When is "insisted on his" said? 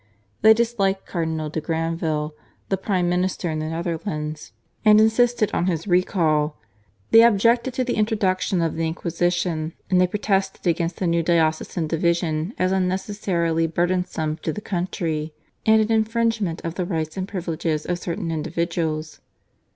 4.99-5.85